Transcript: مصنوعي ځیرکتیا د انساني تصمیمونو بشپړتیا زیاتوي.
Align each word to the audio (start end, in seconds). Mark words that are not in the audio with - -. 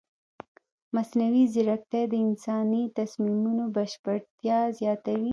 مصنوعي 0.95 1.43
ځیرکتیا 1.53 2.03
د 2.11 2.13
انساني 2.25 2.83
تصمیمونو 2.99 3.63
بشپړتیا 3.75 4.59
زیاتوي. 4.79 5.29